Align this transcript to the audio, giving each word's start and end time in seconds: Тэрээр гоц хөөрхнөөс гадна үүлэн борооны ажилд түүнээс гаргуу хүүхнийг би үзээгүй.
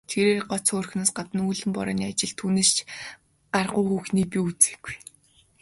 Тэрээр 0.09 0.41
гоц 0.49 0.65
хөөрхнөөс 0.71 1.11
гадна 1.17 1.41
үүлэн 1.47 1.71
борооны 1.75 2.03
ажилд 2.09 2.35
түүнээс 2.39 2.71
гаргуу 3.53 3.85
хүүхнийг 3.87 4.27
би 4.31 4.37
үзээгүй. 4.47 4.95